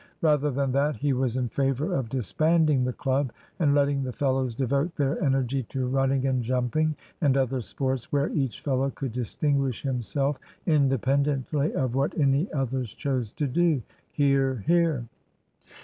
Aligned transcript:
Rather 0.23 0.49
than 0.49 0.71
that, 0.71 0.95
he 0.95 1.13
was 1.13 1.37
in 1.37 1.47
favour 1.47 1.93
of 1.93 2.09
disbanding 2.09 2.83
the 2.83 2.91
club, 2.91 3.31
and 3.59 3.75
letting 3.75 4.01
the 4.01 4.11
fellows 4.11 4.55
devote 4.55 4.95
their 4.95 5.23
energy 5.23 5.61
to 5.61 5.85
running 5.85 6.25
and 6.25 6.41
jumping, 6.41 6.95
and 7.21 7.37
other 7.37 7.61
sports, 7.61 8.11
where 8.11 8.29
each 8.31 8.61
fellow 8.61 8.89
could 8.89 9.11
distinguish 9.11 9.83
himself 9.83 10.39
independently 10.65 11.71
of 11.75 11.93
what 11.93 12.17
any 12.17 12.51
others 12.51 12.91
chose 12.95 13.31
to 13.33 13.45
do. 13.45 13.79
(Hear, 14.11 14.63
hear.) 14.65 15.05